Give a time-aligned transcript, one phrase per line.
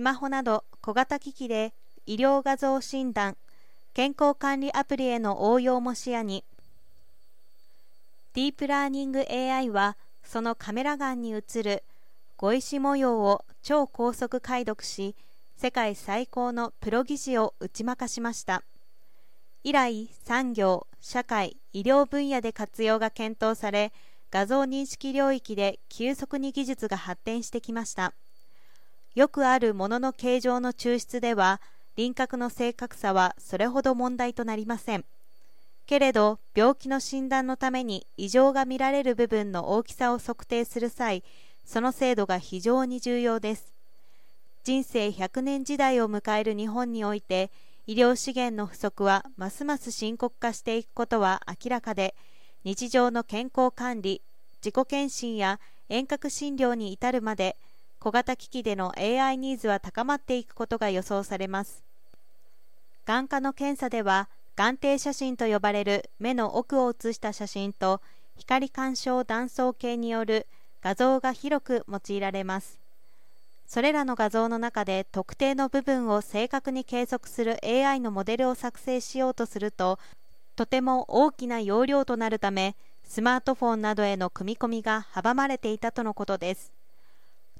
[0.00, 1.74] スマホなど小型機器で
[2.06, 3.36] 医療画像診断、
[3.92, 6.42] 健康管理アプリへの応用も視野に、
[8.32, 11.82] ディープラーニング AI はそのカメラ眼に映る
[12.38, 15.14] 碁石模様を超高速解読し、
[15.58, 18.62] 世界最高のプロ技師を打ち負かしました。
[19.64, 23.92] 以来、産業、社会、医療分野で活用が検討され、
[24.30, 28.14] 画像認識領域で急速に技術が発展してきました。
[29.14, 31.60] よくあるものの形状の抽出では、
[31.96, 35.04] 輪郭の正確さはそれほど問題となりません。
[35.86, 41.24] けれど、病気の診断のために異常が見られる部分の大きさを測定する際、
[41.64, 43.72] その精度が非常に重要です。
[44.62, 47.50] 人生100年時代を迎える日本において、
[47.88, 52.14] 医療資源の不足はますます深刻化していくことは明らかで、
[52.62, 54.22] 日常の健康管理、
[54.64, 57.56] 自己検診や遠隔診療に至るまで、
[58.00, 61.84] 小型機器での AI ニーズは高まっていくことが予想されます。
[63.04, 68.00] 眼科の検査では、眼底写真と呼ばれる目の奥を写した写真と
[68.36, 70.46] 光干渉断層計による
[70.82, 72.80] 画像が広く用いられます。
[73.66, 79.98] それらの画像の中で特定の部分を正確に計測する AI のモデルを作成しようとすると、
[80.56, 86.79] とても大きな容量となるため、スマートフォンなどへの組み込みが阻まれていたとのことです。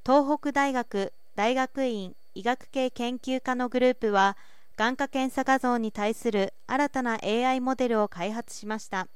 [0.02, 4.38] 東北大学大学院医学系研究科のグループは、
[4.78, 9.08] 眼科検査画像に対する新たな AI モデルを開発しました。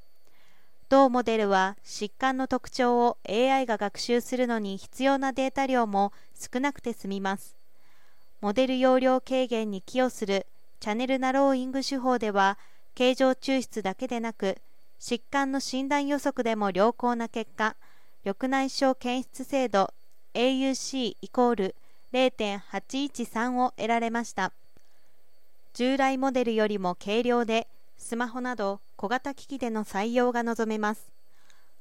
[0.91, 7.57] 同モデルは疾患の特徴を AI が学習するのに必要なデータ量も少なくて済みます。
[8.43, 10.45] モデル容量軽減に寄与する
[10.81, 12.59] チャネルナローイング手法では、
[12.95, 14.59] 形状抽出だけでなく、
[15.01, 17.75] 疾患の診断予測でも良好な結果、
[18.27, 19.95] 緑内障検出精度
[20.35, 21.77] AUC イコール
[22.13, 24.53] 0.813を得られました。
[25.75, 31.13] 従来モデルよりも軽量で、スマホなど小型機器での採用が望めます。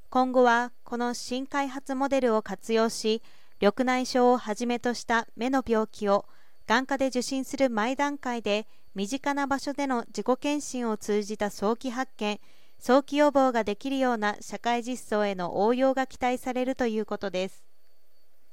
[0.10, 3.24] 今後はこの新開発モデルを活用し、
[3.60, 6.26] 緑内障をはじめとした目の病気を
[6.68, 12.40] 眼科で受診する前段階で身近な場所での自己検診を通じた早期発見、
[12.78, 17.73] 早期予防ができるような社会実装への応用が期待されるということです。